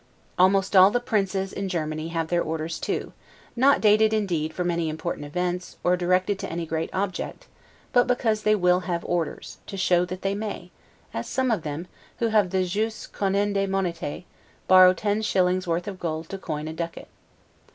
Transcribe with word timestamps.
Almost 0.39 0.75
all 0.75 0.89
the 0.89 0.99
princes 0.99 1.53
in 1.53 1.69
Germany 1.69 2.07
have 2.07 2.29
their 2.29 2.41
Orders 2.41 2.79
too; 2.79 3.13
not 3.55 3.79
dated, 3.81 4.13
indeed, 4.13 4.51
from 4.51 4.71
any 4.71 4.89
important 4.89 5.27
events, 5.27 5.77
or 5.83 5.95
directed 5.95 6.39
to 6.39 6.51
any 6.51 6.65
great 6.65 6.89
object, 6.91 7.45
but 7.93 8.07
because 8.07 8.41
they 8.41 8.55
will 8.55 8.79
have 8.79 9.05
orders, 9.05 9.59
to 9.67 9.77
show 9.77 10.03
that 10.05 10.23
they 10.23 10.33
may; 10.33 10.71
as 11.13 11.29
some 11.29 11.51
of 11.51 11.61
them, 11.61 11.85
who 12.17 12.29
have 12.29 12.49
the 12.49 12.65
'jus 12.65 13.05
cudendae 13.05 13.67
monetae', 13.67 14.23
borrow 14.67 14.91
ten 14.91 15.21
shillings 15.21 15.67
worth 15.67 15.87
of 15.87 15.99
gold 15.99 16.27
to 16.29 16.39
coin 16.39 16.67
a 16.67 16.73
ducat. 16.73 17.07